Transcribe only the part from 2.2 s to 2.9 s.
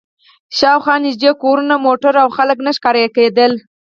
او خلک نه